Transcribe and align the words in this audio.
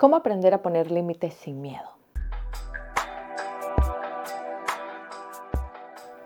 ¿Cómo 0.00 0.16
aprender 0.16 0.54
a 0.54 0.62
poner 0.62 0.90
límites 0.90 1.34
sin 1.34 1.60
miedo? 1.60 1.84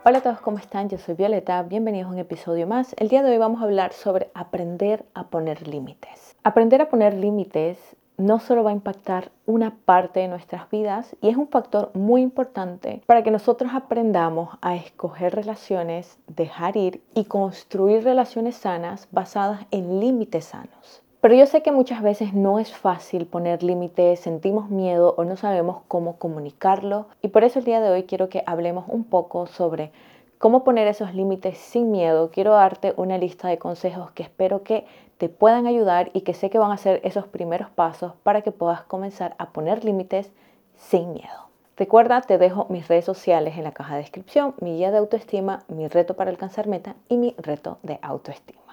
Hola 0.05 0.19
a 0.19 0.21
todos, 0.21 0.39
¿cómo 0.39 0.59
están? 0.59 0.87
Yo 0.87 0.97
soy 0.97 1.15
Violeta, 1.15 1.61
bienvenidos 1.61 2.07
a 2.07 2.13
un 2.13 2.19
episodio 2.19 2.67
más. 2.67 2.95
El 2.97 3.09
día 3.09 3.21
de 3.21 3.31
hoy 3.31 3.37
vamos 3.37 3.59
a 3.59 3.65
hablar 3.65 3.91
sobre 3.91 4.31
aprender 4.33 5.03
a 5.13 5.27
poner 5.27 5.67
límites. 5.67 6.37
Aprender 6.45 6.81
a 6.81 6.87
poner 6.87 7.15
límites 7.15 7.97
no 8.15 8.39
solo 8.39 8.63
va 8.63 8.69
a 8.69 8.73
impactar 8.73 9.33
una 9.45 9.75
parte 9.83 10.21
de 10.21 10.29
nuestras 10.29 10.69
vidas 10.69 11.13
y 11.19 11.27
es 11.27 11.35
un 11.35 11.49
factor 11.49 11.91
muy 11.93 12.21
importante 12.21 13.01
para 13.05 13.23
que 13.23 13.31
nosotros 13.31 13.71
aprendamos 13.73 14.57
a 14.61 14.77
escoger 14.77 15.35
relaciones, 15.35 16.17
dejar 16.27 16.77
ir 16.77 17.01
y 17.13 17.25
construir 17.25 18.05
relaciones 18.05 18.55
sanas 18.55 19.09
basadas 19.11 19.65
en 19.71 19.99
límites 19.99 20.45
sanos. 20.45 21.01
Pero 21.25 21.33
yo 21.33 21.47
sé 21.47 21.63
que 21.63 21.71
muchas 21.71 22.03
veces 22.03 22.35
no 22.35 22.59
es 22.59 22.71
fácil 22.71 23.25
poner 23.25 23.63
límites, 23.63 24.19
sentimos 24.19 24.69
miedo 24.69 25.15
o 25.17 25.23
no 25.23 25.37
sabemos 25.37 25.79
cómo 25.87 26.19
comunicarlo. 26.19 27.07
Y 27.23 27.29
por 27.29 27.43
eso 27.43 27.57
el 27.57 27.65
día 27.65 27.81
de 27.81 27.89
hoy 27.89 28.03
quiero 28.03 28.29
que 28.29 28.43
hablemos 28.45 28.85
un 28.87 29.03
poco 29.03 29.47
sobre 29.47 29.91
cómo 30.37 30.63
poner 30.63 30.87
esos 30.87 31.15
límites 31.15 31.57
sin 31.57 31.89
miedo. 31.89 32.29
Quiero 32.29 32.51
darte 32.51 32.93
una 32.95 33.17
lista 33.17 33.47
de 33.47 33.57
consejos 33.57 34.11
que 34.11 34.21
espero 34.21 34.61
que 34.61 34.85
te 35.17 35.27
puedan 35.27 35.65
ayudar 35.65 36.11
y 36.13 36.21
que 36.21 36.35
sé 36.35 36.51
que 36.51 36.59
van 36.59 36.71
a 36.71 36.77
ser 36.77 37.01
esos 37.03 37.25
primeros 37.25 37.71
pasos 37.71 38.13
para 38.21 38.43
que 38.43 38.51
puedas 38.51 38.83
comenzar 38.83 39.33
a 39.39 39.49
poner 39.49 39.83
límites 39.83 40.31
sin 40.75 41.11
miedo. 41.11 41.49
Recuerda, 41.75 42.21
te 42.21 42.37
dejo 42.37 42.67
mis 42.69 42.87
redes 42.87 43.05
sociales 43.05 43.57
en 43.57 43.63
la 43.63 43.71
caja 43.71 43.95
de 43.95 44.01
descripción, 44.01 44.53
mi 44.61 44.75
guía 44.75 44.91
de 44.91 44.99
autoestima, 44.99 45.63
mi 45.69 45.87
reto 45.87 46.13
para 46.13 46.29
alcanzar 46.29 46.67
meta 46.67 46.93
y 47.09 47.17
mi 47.17 47.33
reto 47.39 47.79
de 47.81 47.97
autoestima. 48.03 48.64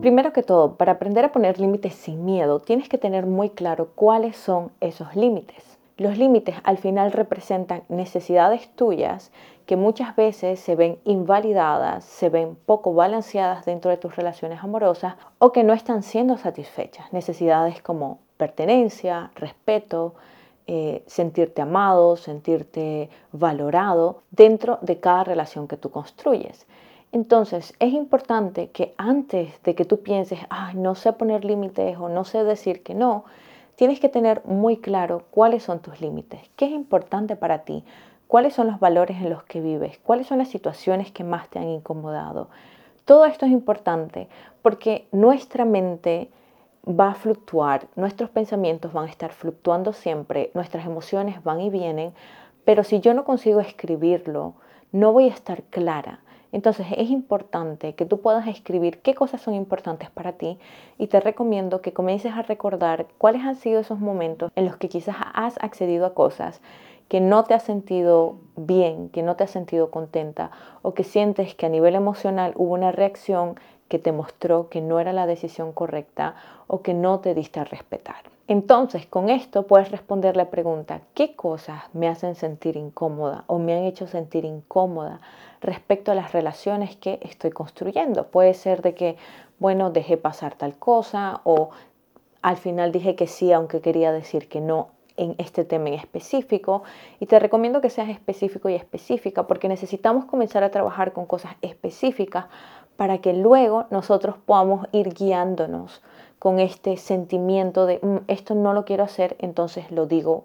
Primero 0.00 0.32
que 0.32 0.42
todo, 0.42 0.76
para 0.76 0.92
aprender 0.92 1.26
a 1.26 1.32
poner 1.32 1.60
límites 1.60 1.94
sin 1.94 2.24
miedo, 2.24 2.58
tienes 2.60 2.88
que 2.88 2.96
tener 2.96 3.26
muy 3.26 3.50
claro 3.50 3.90
cuáles 3.94 4.34
son 4.34 4.72
esos 4.80 5.14
límites. 5.14 5.78
Los 5.98 6.16
límites 6.16 6.56
al 6.64 6.78
final 6.78 7.12
representan 7.12 7.82
necesidades 7.90 8.74
tuyas 8.74 9.30
que 9.66 9.76
muchas 9.76 10.16
veces 10.16 10.58
se 10.58 10.74
ven 10.74 10.98
invalidadas, 11.04 12.02
se 12.06 12.30
ven 12.30 12.56
poco 12.64 12.94
balanceadas 12.94 13.66
dentro 13.66 13.90
de 13.90 13.98
tus 13.98 14.16
relaciones 14.16 14.64
amorosas 14.64 15.16
o 15.38 15.52
que 15.52 15.64
no 15.64 15.74
están 15.74 16.02
siendo 16.02 16.38
satisfechas. 16.38 17.12
Necesidades 17.12 17.82
como 17.82 18.20
pertenencia, 18.38 19.30
respeto, 19.34 20.14
eh, 20.66 21.02
sentirte 21.06 21.60
amado, 21.60 22.16
sentirte 22.16 23.10
valorado 23.32 24.22
dentro 24.30 24.78
de 24.80 24.98
cada 24.98 25.24
relación 25.24 25.68
que 25.68 25.76
tú 25.76 25.90
construyes. 25.90 26.66
Entonces, 27.12 27.74
es 27.80 27.92
importante 27.92 28.70
que 28.70 28.94
antes 28.96 29.60
de 29.64 29.74
que 29.74 29.84
tú 29.84 30.00
pienses, 30.00 30.38
ay, 30.48 30.76
no 30.76 30.94
sé 30.94 31.12
poner 31.12 31.44
límites 31.44 31.98
o 31.98 32.08
no 32.08 32.24
sé 32.24 32.44
decir 32.44 32.84
que 32.84 32.94
no, 32.94 33.24
tienes 33.74 33.98
que 33.98 34.08
tener 34.08 34.42
muy 34.44 34.76
claro 34.76 35.24
cuáles 35.32 35.64
son 35.64 35.80
tus 35.80 36.00
límites, 36.00 36.40
qué 36.54 36.66
es 36.66 36.70
importante 36.70 37.34
para 37.34 37.64
ti, 37.64 37.84
cuáles 38.28 38.54
son 38.54 38.68
los 38.68 38.78
valores 38.78 39.16
en 39.16 39.30
los 39.30 39.42
que 39.42 39.60
vives, 39.60 39.98
cuáles 40.04 40.28
son 40.28 40.38
las 40.38 40.48
situaciones 40.48 41.10
que 41.10 41.24
más 41.24 41.48
te 41.48 41.58
han 41.58 41.68
incomodado. 41.68 42.48
Todo 43.04 43.24
esto 43.24 43.44
es 43.44 43.50
importante 43.50 44.28
porque 44.62 45.08
nuestra 45.10 45.64
mente 45.64 46.30
va 46.88 47.10
a 47.10 47.14
fluctuar, 47.14 47.88
nuestros 47.96 48.30
pensamientos 48.30 48.92
van 48.92 49.06
a 49.06 49.10
estar 49.10 49.32
fluctuando 49.32 49.92
siempre, 49.92 50.52
nuestras 50.54 50.86
emociones 50.86 51.42
van 51.42 51.60
y 51.60 51.70
vienen, 51.70 52.12
pero 52.64 52.84
si 52.84 53.00
yo 53.00 53.14
no 53.14 53.24
consigo 53.24 53.58
escribirlo, 53.58 54.54
no 54.92 55.12
voy 55.12 55.24
a 55.24 55.34
estar 55.34 55.64
clara 55.64 56.20
entonces 56.52 56.86
es 56.96 57.10
importante 57.10 57.94
que 57.94 58.06
tú 58.06 58.20
puedas 58.20 58.46
escribir 58.46 59.00
qué 59.02 59.14
cosas 59.14 59.40
son 59.40 59.54
importantes 59.54 60.10
para 60.10 60.32
ti 60.32 60.58
y 60.98 61.06
te 61.06 61.20
recomiendo 61.20 61.80
que 61.80 61.92
comiences 61.92 62.32
a 62.32 62.42
recordar 62.42 63.06
cuáles 63.18 63.42
han 63.42 63.56
sido 63.56 63.80
esos 63.80 64.00
momentos 64.00 64.50
en 64.56 64.64
los 64.64 64.76
que 64.76 64.88
quizás 64.88 65.16
has 65.34 65.56
accedido 65.62 66.06
a 66.06 66.14
cosas 66.14 66.60
que 67.08 67.20
no 67.20 67.42
te 67.42 67.54
has 67.54 67.64
sentido 67.64 68.36
bien, 68.56 69.08
que 69.08 69.24
no 69.24 69.34
te 69.34 69.42
has 69.42 69.50
sentido 69.50 69.90
contenta 69.90 70.52
o 70.82 70.94
que 70.94 71.02
sientes 71.02 71.56
que 71.56 71.66
a 71.66 71.68
nivel 71.68 71.96
emocional 71.96 72.52
hubo 72.54 72.74
una 72.74 72.92
reacción 72.92 73.56
que 73.90 73.98
te 73.98 74.12
mostró 74.12 74.68
que 74.68 74.80
no 74.80 75.00
era 75.00 75.12
la 75.12 75.26
decisión 75.26 75.72
correcta 75.72 76.36
o 76.68 76.80
que 76.80 76.94
no 76.94 77.18
te 77.18 77.34
diste 77.34 77.58
a 77.58 77.64
respetar. 77.64 78.30
Entonces, 78.46 79.04
con 79.04 79.30
esto 79.30 79.66
puedes 79.66 79.90
responder 79.90 80.36
la 80.36 80.48
pregunta, 80.48 81.00
¿qué 81.12 81.34
cosas 81.34 81.82
me 81.92 82.06
hacen 82.06 82.36
sentir 82.36 82.76
incómoda 82.76 83.42
o 83.48 83.58
me 83.58 83.74
han 83.74 83.82
hecho 83.82 84.06
sentir 84.06 84.44
incómoda 84.44 85.20
respecto 85.60 86.12
a 86.12 86.14
las 86.14 86.32
relaciones 86.32 86.94
que 86.94 87.18
estoy 87.22 87.50
construyendo? 87.50 88.28
Puede 88.28 88.54
ser 88.54 88.80
de 88.80 88.94
que, 88.94 89.16
bueno, 89.58 89.90
dejé 89.90 90.16
pasar 90.16 90.54
tal 90.54 90.76
cosa 90.78 91.40
o 91.42 91.70
al 92.42 92.58
final 92.58 92.92
dije 92.92 93.16
que 93.16 93.26
sí 93.26 93.52
aunque 93.52 93.80
quería 93.80 94.12
decir 94.12 94.48
que 94.48 94.60
no 94.60 94.90
en 95.16 95.34
este 95.38 95.64
tema 95.64 95.88
en 95.88 95.94
específico 95.94 96.82
y 97.18 97.26
te 97.26 97.38
recomiendo 97.38 97.80
que 97.80 97.90
seas 97.90 98.08
específico 98.08 98.68
y 98.68 98.74
específica 98.74 99.46
porque 99.46 99.68
necesitamos 99.68 100.24
comenzar 100.24 100.62
a 100.62 100.70
trabajar 100.70 101.12
con 101.12 101.26
cosas 101.26 101.56
específicas 101.60 102.46
para 103.00 103.22
que 103.22 103.32
luego 103.32 103.86
nosotros 103.88 104.36
podamos 104.44 104.86
ir 104.92 105.14
guiándonos 105.14 106.02
con 106.38 106.60
este 106.60 106.98
sentimiento 106.98 107.86
de 107.86 107.98
mm, 108.02 108.24
esto 108.28 108.54
no 108.54 108.74
lo 108.74 108.84
quiero 108.84 109.04
hacer, 109.04 109.36
entonces 109.38 109.90
lo 109.90 110.04
digo, 110.04 110.44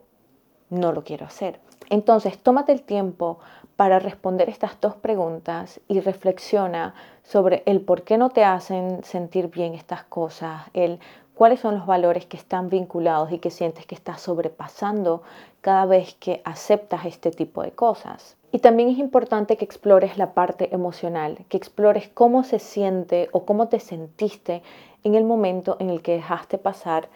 no 0.70 0.94
lo 0.94 1.04
quiero 1.04 1.26
hacer. 1.26 1.60
Entonces, 1.90 2.38
tómate 2.38 2.72
el 2.72 2.82
tiempo 2.82 3.40
para 3.76 4.00
responder 4.00 4.48
estas 4.48 4.80
dos 4.80 4.96
preguntas 4.96 5.82
y 5.90 6.00
reflexiona 6.00 6.96
sobre 7.24 7.62
el 7.66 7.82
por 7.82 8.04
qué 8.04 8.18
no 8.18 8.30
te 8.30 8.46
hacen 8.46 9.04
sentir 9.04 9.50
bien 9.50 9.74
estas 9.74 10.06
cosas, 10.06 10.62
el 10.74 11.02
cuáles 11.34 11.60
son 11.60 11.76
los 11.76 11.86
valores 11.86 12.26
que 12.26 12.38
están 12.38 12.70
vinculados 12.70 13.34
y 13.34 13.40
que 13.40 13.52
sientes 13.52 13.86
que 13.86 13.96
estás 13.96 14.22
sobrepasando 14.22 15.24
cada 15.60 15.86
vez 15.86 16.16
que 16.22 16.42
aceptas 16.46 17.06
este 17.06 17.32
tipo 17.32 17.64
de 17.64 17.72
cosas. 17.72 18.38
Y 18.56 18.60
también 18.60 18.88
es 18.88 19.00
importante 19.00 19.58
que 19.58 19.66
explores 19.66 20.18
la 20.18 20.34
parte 20.34 20.74
emocional, 20.74 21.40
que 21.50 21.58
explores 21.58 22.08
cómo 22.08 22.46
se 22.46 22.60
siente 22.60 23.28
o 23.34 23.46
cómo 23.46 23.68
te 23.68 23.82
sentiste 23.82 24.64
en 25.04 25.14
el 25.16 25.26
momento 25.26 25.76
en 25.82 25.90
el 25.90 26.02
que 26.02 26.14
dejaste 26.14 26.58
pasar 26.58 27.10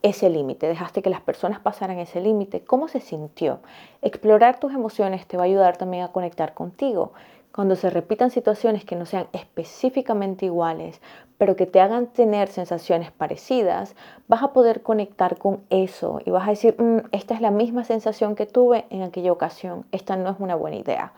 ese 0.00 0.30
límite, 0.30 0.68
dejaste 0.68 1.02
que 1.02 1.10
las 1.10 1.20
personas 1.20 1.60
pasaran 1.60 1.98
ese 1.98 2.22
límite, 2.22 2.62
cómo 2.62 2.88
se 2.88 3.00
sintió. 3.00 3.60
Explorar 4.00 4.58
tus 4.58 4.72
emociones 4.72 5.26
te 5.26 5.36
va 5.36 5.42
a 5.42 5.46
ayudar 5.46 5.76
también 5.76 6.02
a 6.02 6.12
conectar 6.12 6.54
contigo. 6.54 7.12
Cuando 7.52 7.74
se 7.74 7.90
repitan 7.90 8.30
situaciones 8.30 8.84
que 8.84 8.94
no 8.94 9.06
sean 9.06 9.26
específicamente 9.32 10.46
iguales, 10.46 11.00
pero 11.36 11.56
que 11.56 11.66
te 11.66 11.80
hagan 11.80 12.06
tener 12.06 12.48
sensaciones 12.48 13.10
parecidas, 13.10 13.96
vas 14.28 14.44
a 14.44 14.52
poder 14.52 14.82
conectar 14.82 15.36
con 15.36 15.60
eso 15.68 16.20
y 16.24 16.30
vas 16.30 16.46
a 16.46 16.50
decir, 16.50 16.80
mm, 16.80 17.08
esta 17.10 17.34
es 17.34 17.40
la 17.40 17.50
misma 17.50 17.82
sensación 17.82 18.36
que 18.36 18.46
tuve 18.46 18.84
en 18.90 19.02
aquella 19.02 19.32
ocasión, 19.32 19.84
esta 19.90 20.14
no 20.14 20.30
es 20.30 20.36
una 20.38 20.54
buena 20.54 20.76
idea. 20.76 21.12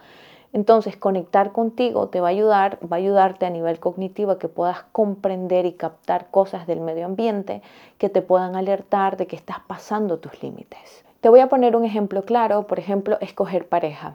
Entonces, 0.54 0.96
conectar 0.96 1.52
contigo 1.52 2.08
te 2.08 2.20
va 2.20 2.28
a 2.28 2.30
ayudar, 2.30 2.78
va 2.80 2.96
a 2.96 3.00
ayudarte 3.00 3.44
a 3.44 3.50
nivel 3.50 3.78
cognitivo 3.78 4.32
a 4.32 4.38
que 4.38 4.48
puedas 4.48 4.84
comprender 4.92 5.66
y 5.66 5.72
captar 5.72 6.30
cosas 6.30 6.66
del 6.66 6.80
medio 6.80 7.06
ambiente 7.06 7.62
que 7.98 8.08
te 8.08 8.22
puedan 8.22 8.56
alertar 8.56 9.18
de 9.18 9.26
que 9.26 9.36
estás 9.36 9.60
pasando 9.66 10.18
tus 10.18 10.42
límites. 10.42 11.04
Te 11.20 11.28
voy 11.28 11.40
a 11.40 11.48
poner 11.48 11.76
un 11.76 11.84
ejemplo 11.84 12.24
claro, 12.24 12.66
por 12.66 12.78
ejemplo, 12.78 13.18
escoger 13.20 13.68
pareja. 13.68 14.14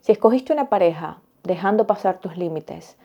Si 0.00 0.12
escogiste 0.12 0.52
una 0.52 0.68
pareja 0.68 1.18
dejando 1.46 1.86
pasar 1.86 2.18
tus 2.18 2.36
límites, 2.36 2.96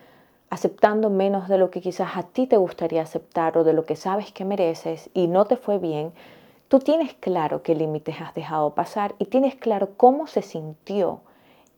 aceptando 0.50 1.08
menos 1.08 1.48
de 1.48 1.58
lo 1.58 1.70
que 1.70 1.80
quizás 1.80 2.16
a 2.16 2.24
ti 2.24 2.46
te 2.46 2.56
gustaría 2.56 3.02
aceptar 3.02 3.56
o 3.56 3.64
de 3.64 3.72
lo 3.72 3.84
que 3.84 3.96
sabes 3.96 4.32
que 4.32 4.44
mereces 4.44 5.08
y 5.14 5.26
no 5.28 5.46
te 5.46 5.56
fue 5.56 5.78
bien, 5.78 6.12
tú 6.68 6.78
tienes 6.78 7.14
claro 7.14 7.62
qué 7.62 7.74
límites 7.74 8.20
has 8.20 8.34
dejado 8.34 8.74
pasar 8.74 9.14
y 9.18 9.26
tienes 9.26 9.54
claro 9.54 9.90
cómo 9.96 10.26
se 10.26 10.42
sintió 10.42 11.20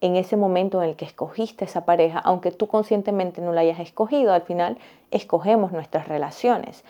en 0.00 0.16
ese 0.16 0.36
momento 0.36 0.82
en 0.82 0.90
el 0.90 0.96
que 0.96 1.04
escogiste 1.04 1.64
esa 1.64 1.84
pareja, 1.84 2.18
aunque 2.18 2.50
tú 2.50 2.66
conscientemente 2.66 3.40
no 3.40 3.52
la 3.52 3.62
hayas 3.62 3.80
escogido, 3.80 4.32
al 4.32 4.42
final 4.42 4.76
escogemos 5.10 5.72
nuestras 5.72 6.08
relaciones. 6.08 6.84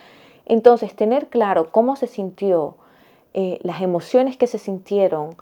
Entonces, 0.47 0.97
tener 0.97 1.29
claro 1.29 1.71
cómo 1.71 1.97
se 1.97 2.07
sintió, 2.07 2.77
eh, 3.35 3.59
las 3.63 3.83
emociones 3.83 4.37
que 4.37 4.47
se 4.47 4.59
sintieron, 4.59 5.37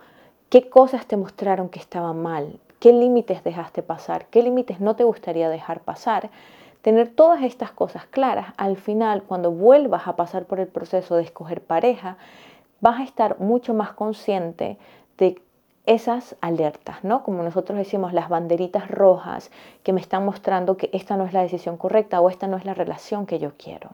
qué 0.51 0.69
cosas 0.69 1.07
te 1.07 1.17
mostraron 1.17 1.69
que 1.69 1.79
estaban 1.79 2.21
mal, 2.23 2.59
qué 2.83 2.93
límites 2.93 3.45
dejaste 3.45 3.81
pasar, 3.81 4.27
qué 4.27 4.43
límites 4.43 4.81
no 4.81 4.97
te 4.97 5.05
gustaría 5.05 5.49
dejar 5.49 5.83
pasar. 5.83 6.31
Tener 6.81 7.07
todas 7.07 7.45
estas 7.45 7.71
cosas 7.71 8.07
claras, 8.07 8.55
al 8.57 8.77
final, 8.77 9.23
cuando 9.23 9.53
vuelvas 9.53 10.09
a 10.09 10.17
pasar 10.17 10.47
por 10.47 10.59
el 10.59 10.67
proceso 10.67 11.15
de 11.15 11.23
escoger 11.23 11.63
pareja, 11.63 12.17
vas 12.81 12.99
a 12.99 13.05
estar 13.05 13.39
mucho 13.39 13.73
más 13.73 13.93
consciente 13.93 14.79
de 15.17 15.41
esas 15.87 16.35
alertas, 16.41 17.05
¿no? 17.05 17.23
Como 17.23 17.45
nosotros 17.45 17.79
decimos, 17.79 18.13
las 18.13 18.29
banderitas 18.29 18.91
rojas 18.91 19.53
que 19.85 19.93
me 19.93 20.01
están 20.01 20.25
mostrando 20.25 20.77
que 20.77 20.91
esta 20.93 21.17
no 21.17 21.25
es 21.25 21.33
la 21.33 21.43
decisión 21.43 21.77
correcta 21.77 22.21
o 22.21 22.31
esta 22.31 22.49
no 22.49 22.57
es 22.57 22.65
la 22.65 22.75
relación 22.75 23.27
que 23.27 23.39
yo 23.39 23.53
quiero. 23.57 23.91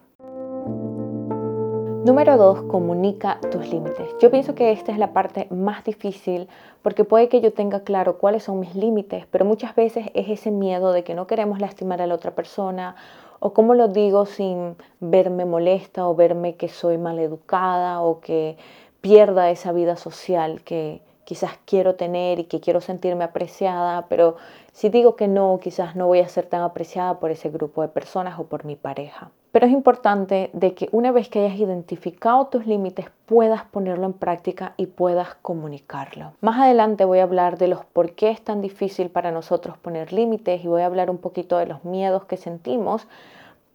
Número 2.05 2.37
dos, 2.37 2.62
comunica 2.62 3.41
tus 3.50 3.69
límites. 3.69 4.09
Yo 4.21 4.31
pienso 4.31 4.55
que 4.55 4.71
esta 4.71 4.93
es 4.93 4.99
la 4.99 5.12
parte 5.12 5.49
más 5.50 5.83
difícil 5.83 6.49
porque 6.81 7.05
puede 7.05 7.29
que 7.29 7.41
yo 7.41 7.53
tenga 7.53 7.81
claro 7.81 8.19
cuáles 8.19 8.45
son 8.45 8.61
mis 8.61 8.77
límites, 8.77 9.27
pero 9.31 9.45
muchas 9.45 9.75
veces 9.75 10.06
es 10.15 10.29
ese 10.29 10.53
miedo 10.53 10.93
de 10.93 11.03
que 11.03 11.15
no 11.15 11.27
queremos 11.27 11.61
lastimar 11.61 12.00
a 12.00 12.06
la 12.06 12.15
otra 12.15 12.37
persona 12.37 12.95
o 13.41 13.53
cómo 13.53 13.75
lo 13.75 13.89
digo 13.89 14.27
sin 14.27 14.77
verme 15.00 15.45
molesta 15.45 16.09
o 16.09 16.15
verme 16.15 16.55
que 16.55 16.69
soy 16.69 16.99
maleducada 16.99 18.00
o 18.00 18.21
que 18.21 18.56
pierda 19.00 19.50
esa 19.50 19.73
vida 19.73 19.97
social 19.97 20.62
que 20.62 21.03
quizás 21.28 21.58
quiero 21.66 21.94
tener 21.94 22.38
y 22.38 22.44
que 22.44 22.58
quiero 22.58 22.80
sentirme 22.80 23.22
apreciada, 23.22 24.06
pero 24.08 24.36
si 24.72 24.88
digo 24.88 25.14
que 25.14 25.28
no, 25.28 25.60
quizás 25.62 25.94
no 25.94 26.06
voy 26.06 26.20
a 26.20 26.28
ser 26.28 26.46
tan 26.46 26.62
apreciada 26.62 27.20
por 27.20 27.30
ese 27.30 27.50
grupo 27.50 27.82
de 27.82 27.88
personas 27.88 28.38
o 28.38 28.44
por 28.44 28.64
mi 28.64 28.76
pareja. 28.76 29.30
Pero 29.52 29.66
es 29.66 29.72
importante 29.72 30.48
de 30.54 30.72
que 30.72 30.88
una 30.90 31.12
vez 31.12 31.28
que 31.28 31.40
hayas 31.44 31.58
identificado 31.58 32.46
tus 32.46 32.66
límites 32.66 33.10
puedas 33.26 33.62
ponerlo 33.64 34.06
en 34.06 34.14
práctica 34.14 34.72
y 34.78 34.86
puedas 34.86 35.34
comunicarlo. 35.42 36.32
Más 36.40 36.58
adelante 36.58 37.04
voy 37.04 37.19
a 37.19 37.25
hablar 37.25 37.58
de 37.58 37.69
los 37.69 37.84
por 37.84 38.12
qué 38.12 38.30
es 38.30 38.40
tan 38.40 38.62
difícil 38.62 39.10
para 39.10 39.30
nosotros 39.30 39.76
poner 39.76 40.14
límites 40.14 40.64
y 40.64 40.66
voy 40.66 40.80
a 40.80 40.86
hablar 40.86 41.10
un 41.10 41.19
poquito 41.19 41.58
de 41.58 41.66
los 41.66 41.84
miedos 41.84 42.25
que 42.25 42.38
sentimos, 42.38 43.06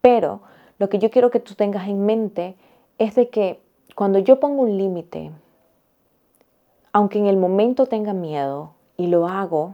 pero 0.01 0.39
lo 0.79 0.89
que 0.89 0.97
yo 0.97 1.11
quiero 1.11 1.29
que 1.29 1.39
tú 1.39 1.53
tengas 1.53 1.87
en 1.87 2.03
mente 2.03 2.55
es 2.97 3.13
de 3.13 3.29
que 3.29 3.59
cuando 3.93 4.17
yo 4.17 4.39
pongo 4.39 4.63
un 4.63 4.75
límite, 4.75 5.29
aunque 6.93 7.17
en 7.17 7.25
el 7.25 7.37
momento 7.37 7.87
tenga 7.87 8.13
miedo 8.13 8.75
y 8.97 9.07
lo 9.07 9.27
hago, 9.27 9.73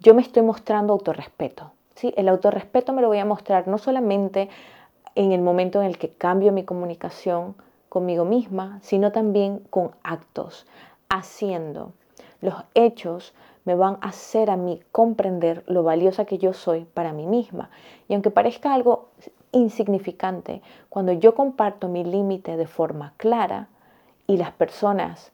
yo 0.00 0.12
me 0.12 0.22
estoy 0.22 0.42
mostrando 0.42 0.92
autorrespeto. 0.92 1.70
¿sí? 1.94 2.12
El 2.16 2.28
autorrespeto 2.28 2.92
me 2.92 3.00
lo 3.00 3.08
voy 3.08 3.18
a 3.18 3.24
mostrar 3.24 3.68
no 3.68 3.78
solamente 3.78 4.50
en 5.14 5.32
el 5.32 5.40
momento 5.40 5.80
en 5.80 5.86
el 5.86 5.98
que 5.98 6.10
cambio 6.10 6.52
mi 6.52 6.64
comunicación 6.64 7.54
conmigo 7.88 8.24
misma, 8.24 8.80
sino 8.82 9.12
también 9.12 9.60
con 9.70 9.92
actos, 10.02 10.66
haciendo. 11.08 11.92
Los 12.40 12.54
hechos 12.74 13.32
me 13.64 13.76
van 13.76 13.98
a 14.00 14.08
hacer 14.08 14.50
a 14.50 14.56
mí 14.56 14.82
comprender 14.92 15.62
lo 15.66 15.84
valiosa 15.84 16.24
que 16.24 16.38
yo 16.38 16.52
soy 16.52 16.84
para 16.84 17.12
mí 17.12 17.26
misma. 17.26 17.70
Y 18.08 18.14
aunque 18.14 18.30
parezca 18.30 18.74
algo 18.74 19.08
insignificante, 19.52 20.60
cuando 20.88 21.12
yo 21.12 21.34
comparto 21.34 21.88
mi 21.88 22.04
límite 22.04 22.56
de 22.56 22.66
forma 22.66 23.14
clara 23.16 23.68
y 24.26 24.36
las 24.36 24.50
personas 24.50 25.32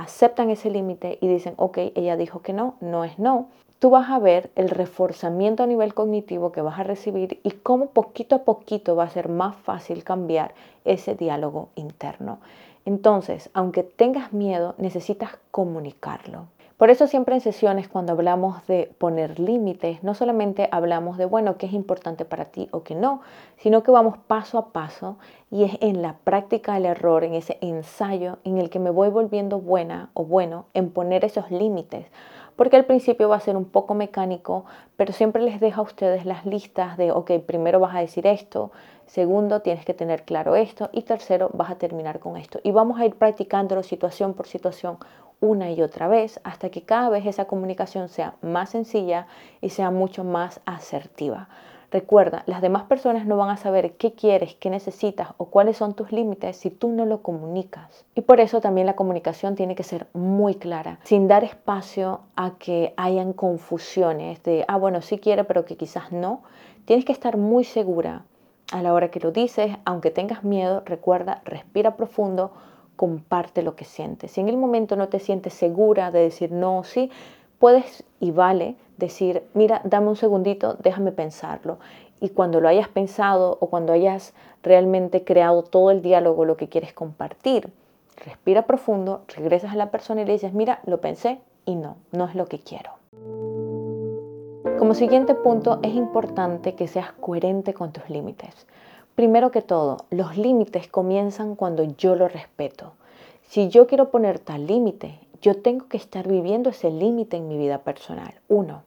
aceptan 0.00 0.50
ese 0.50 0.70
límite 0.70 1.18
y 1.20 1.28
dicen, 1.28 1.54
ok, 1.56 1.78
ella 1.94 2.16
dijo 2.16 2.42
que 2.42 2.52
no, 2.52 2.74
no 2.80 3.04
es 3.04 3.18
no, 3.18 3.48
tú 3.78 3.90
vas 3.90 4.10
a 4.10 4.18
ver 4.18 4.50
el 4.56 4.68
reforzamiento 4.68 5.62
a 5.62 5.66
nivel 5.66 5.94
cognitivo 5.94 6.52
que 6.52 6.62
vas 6.62 6.78
a 6.78 6.84
recibir 6.84 7.40
y 7.42 7.50
cómo 7.50 7.86
poquito 7.86 8.36
a 8.36 8.44
poquito 8.44 8.96
va 8.96 9.04
a 9.04 9.10
ser 9.10 9.28
más 9.28 9.56
fácil 9.56 10.04
cambiar 10.04 10.54
ese 10.84 11.14
diálogo 11.14 11.68
interno. 11.74 12.38
Entonces, 12.84 13.50
aunque 13.52 13.82
tengas 13.82 14.32
miedo, 14.32 14.74
necesitas 14.78 15.38
comunicarlo. 15.50 16.46
Por 16.80 16.88
eso 16.88 17.06
siempre 17.06 17.34
en 17.34 17.42
sesiones 17.42 17.88
cuando 17.88 18.14
hablamos 18.14 18.66
de 18.66 18.90
poner 18.96 19.38
límites, 19.38 20.02
no 20.02 20.14
solamente 20.14 20.66
hablamos 20.72 21.18
de, 21.18 21.26
bueno, 21.26 21.58
qué 21.58 21.66
es 21.66 21.74
importante 21.74 22.24
para 22.24 22.46
ti 22.46 22.70
o 22.70 22.84
qué 22.84 22.94
no, 22.94 23.20
sino 23.58 23.82
que 23.82 23.90
vamos 23.90 24.16
paso 24.16 24.56
a 24.56 24.72
paso 24.72 25.18
y 25.50 25.64
es 25.64 25.76
en 25.82 26.00
la 26.00 26.16
práctica 26.24 26.72
del 26.72 26.86
error, 26.86 27.22
en 27.22 27.34
ese 27.34 27.58
ensayo 27.60 28.38
en 28.44 28.56
el 28.56 28.70
que 28.70 28.78
me 28.78 28.88
voy 28.88 29.10
volviendo 29.10 29.60
buena 29.60 30.08
o 30.14 30.24
bueno 30.24 30.68
en 30.72 30.88
poner 30.88 31.22
esos 31.22 31.50
límites. 31.50 32.06
Porque 32.56 32.76
al 32.76 32.86
principio 32.86 33.28
va 33.28 33.36
a 33.36 33.40
ser 33.40 33.58
un 33.58 33.66
poco 33.66 33.92
mecánico, 33.92 34.64
pero 34.96 35.12
siempre 35.12 35.42
les 35.42 35.60
dejo 35.60 35.82
a 35.82 35.84
ustedes 35.84 36.24
las 36.24 36.46
listas 36.46 36.96
de, 36.96 37.12
ok, 37.12 37.32
primero 37.44 37.78
vas 37.78 37.94
a 37.94 38.00
decir 38.00 38.26
esto, 38.26 38.72
segundo 39.04 39.60
tienes 39.60 39.84
que 39.84 39.92
tener 39.92 40.22
claro 40.22 40.56
esto 40.56 40.88
y 40.92 41.02
tercero 41.02 41.50
vas 41.52 41.70
a 41.70 41.76
terminar 41.76 42.20
con 42.20 42.38
esto. 42.38 42.58
Y 42.62 42.70
vamos 42.70 42.98
a 42.98 43.04
ir 43.04 43.16
practicándolo 43.16 43.82
situación 43.82 44.32
por 44.32 44.46
situación 44.46 44.96
una 45.40 45.70
y 45.70 45.82
otra 45.82 46.08
vez 46.08 46.40
hasta 46.44 46.70
que 46.70 46.82
cada 46.82 47.08
vez 47.08 47.26
esa 47.26 47.46
comunicación 47.46 48.08
sea 48.08 48.34
más 48.42 48.70
sencilla 48.70 49.26
y 49.60 49.70
sea 49.70 49.90
mucho 49.90 50.24
más 50.24 50.60
asertiva. 50.66 51.48
Recuerda, 51.90 52.44
las 52.46 52.62
demás 52.62 52.84
personas 52.84 53.26
no 53.26 53.36
van 53.36 53.50
a 53.50 53.56
saber 53.56 53.94
qué 53.96 54.12
quieres, 54.12 54.54
qué 54.54 54.70
necesitas 54.70 55.30
o 55.38 55.46
cuáles 55.46 55.76
son 55.76 55.94
tus 55.94 56.12
límites 56.12 56.56
si 56.56 56.70
tú 56.70 56.88
no 56.88 57.04
lo 57.04 57.20
comunicas. 57.20 58.04
Y 58.14 58.20
por 58.20 58.38
eso 58.38 58.60
también 58.60 58.86
la 58.86 58.94
comunicación 58.94 59.56
tiene 59.56 59.74
que 59.74 59.82
ser 59.82 60.06
muy 60.12 60.54
clara, 60.54 61.00
sin 61.02 61.26
dar 61.26 61.42
espacio 61.42 62.20
a 62.36 62.52
que 62.58 62.94
hayan 62.96 63.32
confusiones 63.32 64.40
de, 64.44 64.64
ah, 64.68 64.76
bueno, 64.76 65.02
sí 65.02 65.18
quiere, 65.18 65.42
pero 65.42 65.64
que 65.64 65.76
quizás 65.76 66.12
no. 66.12 66.42
Tienes 66.84 67.04
que 67.04 67.12
estar 67.12 67.36
muy 67.36 67.64
segura 67.64 68.24
a 68.70 68.82
la 68.82 68.94
hora 68.94 69.10
que 69.10 69.18
lo 69.18 69.32
dices, 69.32 69.76
aunque 69.84 70.12
tengas 70.12 70.44
miedo, 70.44 70.82
recuerda, 70.86 71.42
respira 71.44 71.96
profundo, 71.96 72.52
comparte 73.00 73.62
lo 73.62 73.76
que 73.76 73.86
sientes. 73.86 74.32
Si 74.32 74.42
en 74.42 74.50
el 74.50 74.58
momento 74.58 74.94
no 74.94 75.08
te 75.08 75.20
sientes 75.20 75.54
segura 75.54 76.10
de 76.10 76.20
decir 76.20 76.52
no, 76.52 76.84
sí, 76.84 77.10
puedes 77.58 78.04
y 78.20 78.30
vale 78.30 78.76
decir, 78.98 79.42
mira, 79.54 79.80
dame 79.84 80.08
un 80.08 80.16
segundito, 80.16 80.76
déjame 80.82 81.10
pensarlo. 81.10 81.78
Y 82.20 82.28
cuando 82.28 82.60
lo 82.60 82.68
hayas 82.68 82.88
pensado 82.88 83.56
o 83.58 83.68
cuando 83.68 83.94
hayas 83.94 84.34
realmente 84.62 85.24
creado 85.24 85.62
todo 85.62 85.90
el 85.90 86.02
diálogo, 86.02 86.44
lo 86.44 86.58
que 86.58 86.68
quieres 86.68 86.92
compartir, 86.92 87.70
respira 88.22 88.66
profundo, 88.66 89.22
regresas 89.28 89.72
a 89.72 89.76
la 89.76 89.90
persona 89.90 90.20
y 90.20 90.26
le 90.26 90.34
dices, 90.34 90.52
mira, 90.52 90.80
lo 90.84 91.00
pensé 91.00 91.40
y 91.64 91.76
no, 91.76 91.96
no 92.12 92.26
es 92.26 92.34
lo 92.34 92.48
que 92.48 92.58
quiero. 92.58 92.90
Como 94.78 94.92
siguiente 94.92 95.34
punto, 95.34 95.80
es 95.82 95.94
importante 95.94 96.74
que 96.74 96.86
seas 96.86 97.12
coherente 97.12 97.72
con 97.72 97.92
tus 97.92 98.10
límites. 98.10 98.66
Primero 99.20 99.50
que 99.50 99.60
todo, 99.60 100.06
los 100.08 100.38
límites 100.38 100.88
comienzan 100.88 101.54
cuando 101.54 101.84
yo 101.84 102.16
lo 102.16 102.26
respeto. 102.26 102.94
Si 103.42 103.68
yo 103.68 103.86
quiero 103.86 104.10
poner 104.10 104.38
tal 104.38 104.66
límite, 104.66 105.20
yo 105.42 105.60
tengo 105.60 105.88
que 105.88 105.98
estar 105.98 106.26
viviendo 106.26 106.70
ese 106.70 106.90
límite 106.90 107.36
en 107.36 107.46
mi 107.46 107.58
vida 107.58 107.80
personal. 107.80 108.32
Uno, 108.48 108.82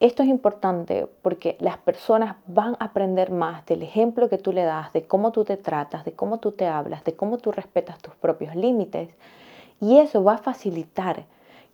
esto 0.00 0.22
es 0.22 0.28
importante 0.28 1.08
porque 1.22 1.56
las 1.60 1.78
personas 1.78 2.36
van 2.46 2.76
a 2.78 2.84
aprender 2.84 3.30
más 3.30 3.64
del 3.64 3.82
ejemplo 3.82 4.28
que 4.28 4.36
tú 4.36 4.52
le 4.52 4.64
das, 4.64 4.92
de 4.92 5.04
cómo 5.04 5.32
tú 5.32 5.46
te 5.46 5.56
tratas, 5.56 6.04
de 6.04 6.12
cómo 6.12 6.40
tú 6.40 6.52
te 6.52 6.66
hablas, 6.66 7.02
de 7.04 7.14
cómo 7.14 7.38
tú 7.38 7.50
respetas 7.50 7.96
tus 8.00 8.14
propios 8.16 8.54
límites. 8.54 9.08
Y 9.80 9.96
eso 9.96 10.22
va 10.22 10.34
a 10.34 10.36
facilitar 10.36 11.24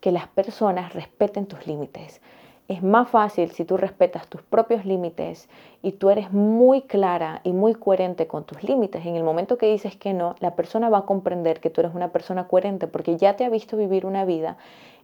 que 0.01 0.13
las 0.13 0.29
personas 0.29 0.93
respeten 0.95 1.47
tus 1.47 1.67
límites. 1.67 2.21
Es 2.67 2.83
más 2.83 3.11
fácil 3.11 3.51
si 3.51 3.67
tú 3.67 3.77
respetas 3.77 4.27
tus 4.27 4.41
propios 4.41 4.87
límites 4.87 5.51
y 5.83 5.93
tú 5.93 6.09
eres 6.09 6.33
muy 6.33 6.81
clara 6.83 7.43
y 7.45 7.53
muy 7.53 7.75
coherente 7.75 8.27
con 8.27 8.45
tus 8.45 8.65
límites. 8.65 9.05
En 9.05 9.17
el 9.17 9.23
momento 9.23 9.59
que 9.59 9.71
dices 9.71 9.97
que 9.97 10.15
no, 10.15 10.35
la 10.41 10.57
persona 10.57 10.89
va 10.89 10.99
a 10.99 11.05
comprender 11.05 11.61
que 11.61 11.69
tú 11.69 11.83
eres 11.83 11.95
una 11.95 12.09
persona 12.09 12.49
coherente 12.49 12.87
porque 12.87 13.19
ya 13.19 13.37
te 13.37 13.45
ha 13.45 13.51
visto 13.51 13.77
vivir 13.77 14.07
una 14.07 14.25
vida 14.25 14.57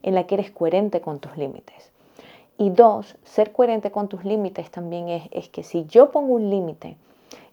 en 0.03 0.15
la 0.15 0.25
que 0.25 0.37
eres 0.37 0.51
coherente 0.51 1.03
con 1.03 1.19
tus 1.19 1.37
límites. 1.37 1.93
Y 2.57 2.71
dos, 2.71 3.19
ser 3.25 3.53
coherente 3.53 3.91
con 3.91 4.09
tus 4.09 4.25
límites 4.25 4.71
también 4.71 5.11
es, 5.11 5.25
es 5.31 5.51
que 5.51 5.63
si 5.63 5.85
yo 5.85 6.11
pongo 6.11 6.35
un 6.35 6.49
límite 6.49 6.97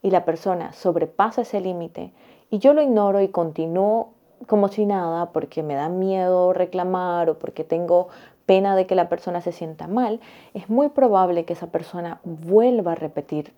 y 0.02 0.12
la 0.12 0.24
persona 0.24 0.72
sobrepasa 0.72 1.42
ese 1.42 1.60
límite 1.60 2.12
y 2.50 2.60
yo 2.60 2.74
lo 2.74 2.82
ignoro 2.82 3.20
y 3.22 3.28
continúo 3.28 4.12
como 4.48 4.70
si 4.70 4.86
nada 4.86 5.32
porque 5.32 5.64
me 5.64 5.76
da 5.76 5.90
miedo 5.90 6.54
reclamar 6.54 7.30
o 7.30 7.40
porque 7.40 7.64
tengo 7.64 8.08
pena 8.48 8.76
de 8.76 8.88
que 8.88 8.96
la 8.96 9.10
persona 9.10 9.42
se 9.42 9.52
sienta 9.52 9.88
mal, 9.88 10.20
es 10.56 10.70
muy 10.70 10.90
probable 10.90 11.46
que 11.46 11.54
esa 11.54 11.68
persona 11.68 12.20
vuelva 12.24 12.94
a 12.94 12.96
repetir 12.96 13.54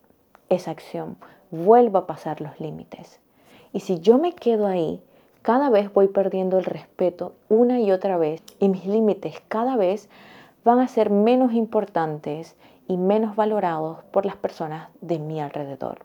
esa 0.49 0.71
acción, 0.71 1.15
vuelva 1.51 1.99
a 1.99 2.07
pasar 2.07 2.41
los 2.41 2.59
límites. 2.59 3.21
Y 3.71 3.81
si 3.81 3.99
yo 3.99 4.17
me 4.17 4.33
quedo 4.33 4.67
ahí, 4.67 5.01
cada 5.43 5.69
vez 5.69 5.93
voy 5.93 6.07
perdiendo 6.07 6.57
el 6.57 6.65
respeto 6.65 7.33
una 7.47 7.79
y 7.79 7.91
otra 7.91 8.17
vez 8.17 8.41
y 8.59 8.67
mis 8.67 8.85
límites 8.85 9.41
cada 9.47 9.77
vez 9.77 10.09
van 10.65 10.79
a 10.79 10.87
ser 10.87 11.11
menos 11.11 11.53
importantes 11.53 12.55
y 12.87 12.97
menos 12.97 13.35
valorados 13.35 14.03
por 14.11 14.25
las 14.25 14.35
personas 14.35 14.89
de 15.01 15.19
mi 15.19 15.39
alrededor. 15.39 15.99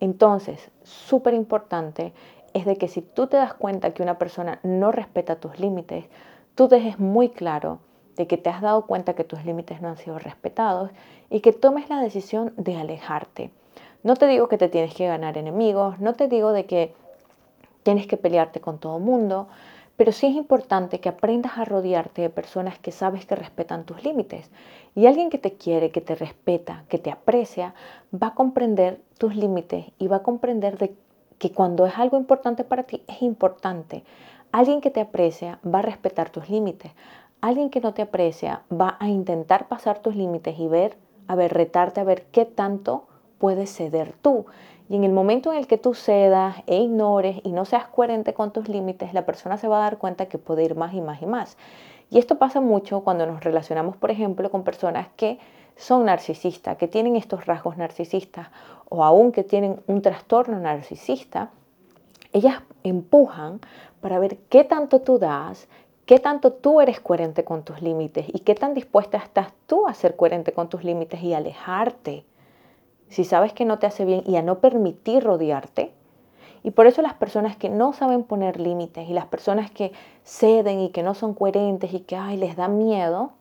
Entonces, 0.00 0.70
súper 0.82 1.34
importante 1.34 2.14
es 2.54 2.64
de 2.64 2.76
que 2.76 2.88
si 2.88 3.02
tú 3.02 3.26
te 3.26 3.36
das 3.36 3.52
cuenta 3.52 3.92
que 3.92 4.02
una 4.02 4.16
persona 4.16 4.60
no 4.62 4.92
respeta 4.92 5.36
tus 5.36 5.60
límites, 5.60 6.06
tú 6.54 6.68
dejes 6.68 6.98
muy 6.98 7.28
claro 7.28 7.80
de 8.16 8.26
que 8.26 8.36
te 8.36 8.50
has 8.50 8.62
dado 8.62 8.86
cuenta 8.86 9.14
que 9.14 9.24
tus 9.24 9.44
límites 9.44 9.80
no 9.80 9.88
han 9.88 9.96
sido 9.96 10.18
respetados 10.18 10.90
y 11.30 11.40
que 11.40 11.52
tomes 11.52 11.88
la 11.88 12.00
decisión 12.00 12.52
de 12.56 12.76
alejarte. 12.76 13.50
No 14.02 14.16
te 14.16 14.26
digo 14.26 14.48
que 14.48 14.58
te 14.58 14.68
tienes 14.68 14.94
que 14.94 15.06
ganar 15.06 15.38
enemigos, 15.38 15.98
no 15.98 16.14
te 16.14 16.28
digo 16.28 16.52
de 16.52 16.66
que 16.66 16.94
tienes 17.82 18.06
que 18.06 18.16
pelearte 18.16 18.60
con 18.60 18.78
todo 18.78 18.98
el 18.98 19.02
mundo, 19.02 19.48
pero 19.96 20.10
sí 20.10 20.26
es 20.26 20.34
importante 20.34 21.00
que 21.00 21.08
aprendas 21.08 21.56
a 21.56 21.64
rodearte 21.64 22.22
de 22.22 22.30
personas 22.30 22.78
que 22.78 22.90
sabes 22.90 23.26
que 23.26 23.36
respetan 23.36 23.84
tus 23.84 24.04
límites. 24.04 24.50
Y 24.94 25.06
alguien 25.06 25.30
que 25.30 25.38
te 25.38 25.54
quiere, 25.54 25.90
que 25.90 26.00
te 26.00 26.14
respeta, 26.14 26.84
que 26.88 26.98
te 26.98 27.10
aprecia, 27.10 27.74
va 28.12 28.28
a 28.28 28.34
comprender 28.34 29.00
tus 29.18 29.36
límites 29.36 29.86
y 29.98 30.08
va 30.08 30.16
a 30.16 30.22
comprender 30.22 30.78
de 30.78 30.94
que 31.38 31.52
cuando 31.52 31.86
es 31.86 31.96
algo 31.98 32.16
importante 32.16 32.64
para 32.64 32.84
ti, 32.84 33.02
es 33.06 33.22
importante. 33.22 34.04
Alguien 34.50 34.80
que 34.80 34.90
te 34.90 35.00
aprecia 35.00 35.58
va 35.64 35.80
a 35.80 35.82
respetar 35.82 36.30
tus 36.30 36.48
límites. 36.48 36.92
Alguien 37.44 37.68
que 37.68 37.82
no 37.82 37.92
te 37.92 38.00
aprecia 38.00 38.62
va 38.72 38.96
a 39.00 39.08
intentar 39.08 39.68
pasar 39.68 39.98
tus 39.98 40.16
límites 40.16 40.58
y 40.58 40.66
ver, 40.66 40.96
a 41.28 41.34
ver, 41.34 41.52
retarte 41.52 42.00
a 42.00 42.04
ver 42.04 42.24
qué 42.32 42.46
tanto 42.46 43.04
puedes 43.36 43.70
ceder 43.70 44.14
tú. 44.22 44.46
Y 44.88 44.96
en 44.96 45.04
el 45.04 45.12
momento 45.12 45.52
en 45.52 45.58
el 45.58 45.66
que 45.66 45.76
tú 45.76 45.92
cedas 45.92 46.56
e 46.66 46.78
ignores 46.78 47.42
y 47.44 47.52
no 47.52 47.66
seas 47.66 47.86
coherente 47.86 48.32
con 48.32 48.50
tus 48.50 48.70
límites, 48.70 49.12
la 49.12 49.26
persona 49.26 49.58
se 49.58 49.68
va 49.68 49.76
a 49.76 49.82
dar 49.82 49.98
cuenta 49.98 50.24
que 50.24 50.38
puede 50.38 50.64
ir 50.64 50.74
más 50.74 50.94
y 50.94 51.02
más 51.02 51.20
y 51.20 51.26
más. 51.26 51.58
Y 52.08 52.18
esto 52.18 52.38
pasa 52.38 52.62
mucho 52.62 53.00
cuando 53.00 53.26
nos 53.26 53.44
relacionamos, 53.44 53.98
por 53.98 54.10
ejemplo, 54.10 54.50
con 54.50 54.64
personas 54.64 55.08
que 55.14 55.38
son 55.76 56.06
narcisistas, 56.06 56.78
que 56.78 56.88
tienen 56.88 57.14
estos 57.14 57.44
rasgos 57.44 57.76
narcisistas 57.76 58.48
o 58.88 59.04
aún 59.04 59.32
que 59.32 59.44
tienen 59.44 59.82
un 59.86 60.00
trastorno 60.00 60.58
narcisista, 60.60 61.50
ellas 62.32 62.62
empujan 62.84 63.60
para 64.00 64.18
ver 64.18 64.38
qué 64.48 64.64
tanto 64.64 65.00
tú 65.02 65.18
das, 65.18 65.68
qué 66.06 66.18
tanto 66.18 66.52
tú 66.52 66.80
eres 66.80 67.00
coherente 67.00 67.44
con 67.44 67.64
tus 67.64 67.80
límites 67.82 68.26
y 68.32 68.40
qué 68.40 68.54
tan 68.54 68.74
dispuesta 68.74 69.18
estás 69.18 69.52
tú 69.66 69.86
a 69.86 69.94
ser 69.94 70.16
coherente 70.16 70.52
con 70.52 70.68
tus 70.68 70.84
límites 70.84 71.22
y 71.22 71.34
alejarte 71.34 72.24
si 73.08 73.24
sabes 73.24 73.52
que 73.52 73.64
no 73.64 73.78
te 73.78 73.86
hace 73.86 74.04
bien 74.04 74.22
y 74.26 74.36
a 74.36 74.42
no 74.42 74.58
permitir 74.58 75.22
rodearte. 75.22 75.92
Y 76.62 76.70
por 76.70 76.86
eso 76.86 77.02
las 77.02 77.14
personas 77.14 77.56
que 77.56 77.68
no 77.68 77.92
saben 77.92 78.24
poner 78.24 78.58
límites 78.58 79.08
y 79.08 79.12
las 79.12 79.26
personas 79.26 79.70
que 79.70 79.92
ceden 80.24 80.80
y 80.80 80.88
que 80.88 81.02
no 81.02 81.14
son 81.14 81.34
coherentes 81.34 81.92
y 81.92 82.00
que 82.00 82.16
ay, 82.16 82.38
les 82.38 82.56
da 82.56 82.68
miedo, 82.68 83.32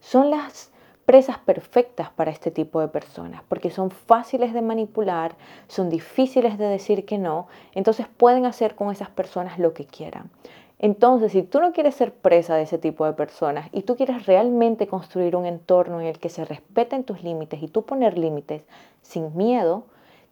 son 0.00 0.30
las 0.30 0.70
presas 1.06 1.38
perfectas 1.38 2.10
para 2.10 2.30
este 2.30 2.50
tipo 2.50 2.80
de 2.80 2.88
personas, 2.88 3.42
porque 3.48 3.70
son 3.70 3.90
fáciles 3.90 4.52
de 4.52 4.60
manipular, 4.60 5.36
son 5.68 5.88
difíciles 5.88 6.58
de 6.58 6.66
decir 6.66 7.06
que 7.06 7.16
no, 7.16 7.46
entonces 7.74 8.06
pueden 8.08 8.44
hacer 8.44 8.74
con 8.74 8.90
esas 8.90 9.08
personas 9.08 9.58
lo 9.58 9.72
que 9.72 9.86
quieran. 9.86 10.30
Entonces, 10.78 11.32
si 11.32 11.42
tú 11.42 11.60
no 11.60 11.72
quieres 11.72 11.94
ser 11.94 12.12
presa 12.12 12.56
de 12.56 12.62
ese 12.62 12.76
tipo 12.76 13.06
de 13.06 13.14
personas 13.14 13.68
y 13.72 13.82
tú 13.82 13.96
quieres 13.96 14.26
realmente 14.26 14.86
construir 14.86 15.34
un 15.34 15.46
entorno 15.46 16.00
en 16.00 16.06
el 16.06 16.18
que 16.18 16.28
se 16.28 16.44
respeten 16.44 17.04
tus 17.04 17.22
límites 17.22 17.62
y 17.62 17.68
tú 17.68 17.82
poner 17.82 18.18
límites 18.18 18.62
sin 19.00 19.34
miedo, 19.36 19.84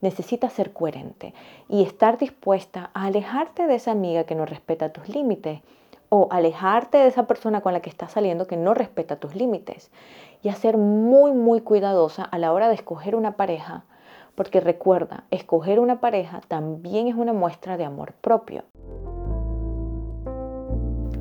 necesitas 0.02 0.52
ser 0.52 0.72
coherente 0.74 1.32
y 1.68 1.82
estar 1.82 2.18
dispuesta 2.18 2.90
a 2.92 3.06
alejarte 3.06 3.66
de 3.66 3.76
esa 3.76 3.92
amiga 3.92 4.24
que 4.24 4.34
no 4.34 4.44
respeta 4.44 4.92
tus 4.92 5.08
límites 5.08 5.60
o 6.10 6.28
alejarte 6.30 6.98
de 6.98 7.06
esa 7.06 7.26
persona 7.26 7.62
con 7.62 7.72
la 7.72 7.80
que 7.80 7.88
estás 7.88 8.12
saliendo 8.12 8.46
que 8.46 8.58
no 8.58 8.74
respeta 8.74 9.16
tus 9.16 9.34
límites 9.34 9.90
y 10.42 10.50
a 10.50 10.54
ser 10.54 10.76
muy, 10.76 11.32
muy 11.32 11.62
cuidadosa 11.62 12.22
a 12.22 12.38
la 12.38 12.52
hora 12.52 12.68
de 12.68 12.74
escoger 12.74 13.16
una 13.16 13.36
pareja, 13.36 13.84
porque 14.34 14.60
recuerda, 14.60 15.24
escoger 15.30 15.80
una 15.80 16.00
pareja 16.00 16.42
también 16.48 17.08
es 17.08 17.14
una 17.14 17.32
muestra 17.32 17.78
de 17.78 17.84
amor 17.84 18.12
propio. 18.20 18.64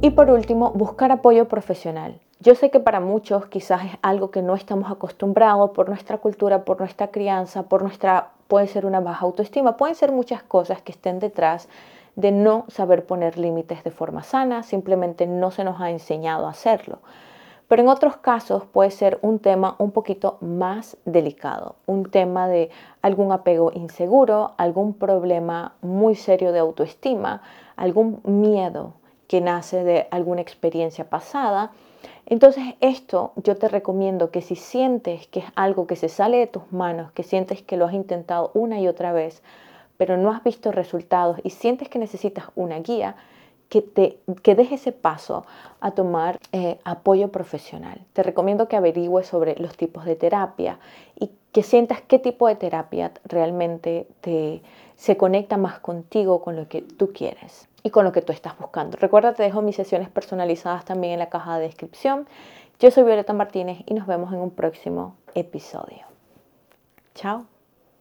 Y 0.04 0.10
por 0.10 0.30
último, 0.30 0.72
buscar 0.72 1.14
apoyo 1.14 1.48
profesional. 1.48 2.20
Yo 2.42 2.56
sé 2.56 2.70
que 2.70 2.82
para 2.82 3.00
muchos 3.00 3.46
quizás 3.46 3.86
es 3.86 3.92
algo 4.02 4.32
que 4.32 4.42
no 4.42 4.54
estamos 4.54 4.92
acostumbrados 4.92 5.70
por 5.70 5.88
nuestra 5.88 6.18
cultura, 6.18 6.66
por 6.66 6.80
nuestra 6.80 7.08
crianza, 7.08 7.64
por 7.64 7.84
nuestra, 7.84 8.32
puede 8.50 8.68
ser 8.68 8.86
una 8.86 9.00
baja 9.00 9.24
autoestima, 9.24 9.78
pueden 9.78 9.96
ser 9.96 10.12
muchas 10.12 10.44
cosas 10.44 10.82
que 10.82 10.92
estén 10.92 11.20
detrás 11.20 11.70
de 12.18 12.34
no 12.34 12.66
saber 12.68 13.06
poner 13.06 13.38
límites 13.38 13.82
de 13.86 13.92
forma 13.92 14.24
sana, 14.24 14.64
simplemente 14.64 15.26
no 15.26 15.52
se 15.52 15.64
nos 15.64 15.80
ha 15.80 15.90
enseñado 15.90 16.48
a 16.48 16.50
hacerlo. 16.50 17.00
Pero 17.70 17.84
en 17.84 17.88
otros 17.88 18.18
casos 18.18 18.66
puede 18.66 18.92
ser 18.92 19.20
un 19.22 19.40
tema 19.40 19.78
un 19.80 19.92
poquito 19.92 20.38
más 20.42 20.98
delicado, 21.06 21.78
un 21.86 22.12
tema 22.12 22.50
de 22.50 22.72
algún 23.02 23.32
apego 23.32 23.72
inseguro, 23.74 24.52
algún 24.58 24.96
problema 24.96 25.76
muy 25.82 26.16
serio 26.16 26.52
de 26.52 26.60
autoestima, 26.60 27.42
algún 27.78 28.20
miedo 28.26 28.96
que 29.28 29.42
nace 29.42 29.84
de 29.84 30.08
alguna 30.12 30.42
experiencia 30.42 31.10
pasada. 31.10 31.72
Entonces 32.26 32.76
esto 32.80 33.34
yo 33.36 33.58
te 33.58 33.68
recomiendo 33.68 34.32
que 34.32 34.42
si 34.42 34.56
sientes 34.56 35.28
que 35.28 35.40
es 35.40 35.46
algo 35.56 35.88
que 35.88 35.96
se 35.96 36.10
sale 36.10 36.38
de 36.38 36.48
tus 36.48 36.72
manos, 36.72 37.12
que 37.12 37.24
sientes 37.24 37.62
que 37.62 37.78
lo 37.78 37.86
has 37.86 37.94
intentado 37.94 38.52
una 38.54 38.80
y 38.80 38.88
otra 38.88 39.12
vez, 39.12 39.42
pero 39.98 40.18
no 40.18 40.32
has 40.32 40.44
visto 40.44 40.72
resultados 40.72 41.38
y 41.44 41.50
sientes 41.52 41.90
que 41.90 42.00
necesitas 42.00 42.46
una 42.56 42.80
guía, 42.80 43.16
que, 43.70 43.82
te, 43.82 44.20
que 44.44 44.54
deje 44.54 44.76
ese 44.76 44.92
paso 44.92 45.46
a 45.80 45.92
tomar 45.92 46.40
eh, 46.52 46.78
apoyo 46.84 47.30
profesional. 47.30 48.02
Te 48.14 48.22
recomiendo 48.22 48.68
que 48.68 48.76
averigües 48.76 49.26
sobre 49.26 49.56
los 49.56 49.76
tipos 49.76 50.06
de 50.06 50.16
terapia 50.16 50.78
y 51.20 51.32
que 51.52 51.64
sientas 51.64 52.02
qué 52.02 52.20
tipo 52.20 52.48
de 52.48 52.56
terapia 52.56 53.12
realmente 53.26 54.08
te, 54.22 54.62
se 54.96 55.18
conecta 55.18 55.58
más 55.58 55.80
contigo 55.80 56.42
con 56.42 56.56
lo 56.56 56.68
que 56.68 56.84
tú 56.84 57.14
quieres 57.14 57.68
y 57.84 57.90
con 57.90 58.06
lo 58.06 58.12
que 58.12 58.22
tú 58.22 58.32
estás 58.32 58.58
buscando. 58.58 58.98
Recuerda, 58.98 59.34
te 59.34 59.44
dejo 59.44 59.62
mis 59.62 59.76
sesiones 59.76 60.10
personalizadas 60.10 60.86
también 60.86 61.14
en 61.14 61.20
la 61.20 61.30
caja 61.30 61.58
de 61.58 61.66
descripción. 61.66 62.28
Yo 62.80 62.90
soy 62.92 63.04
Violeta 63.04 63.34
Martínez 63.34 63.80
y 63.86 63.94
nos 63.94 64.08
vemos 64.08 64.34
en 64.34 64.40
un 64.40 64.52
próximo 64.52 65.16
episodio. 65.36 66.06
Chao. 67.14 67.53